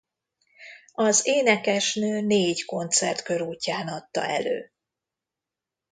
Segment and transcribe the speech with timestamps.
[0.93, 4.71] Az énekesnő négy koncertkörútján adta elő.